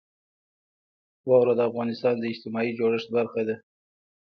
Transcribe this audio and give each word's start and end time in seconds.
واوره 1.29 1.53
د 1.55 1.61
افغانستان 1.69 2.15
د 2.19 2.23
اجتماعي 2.31 2.71
جوړښت 2.79 3.07
برخه 3.17 3.41
ده. 3.47 3.55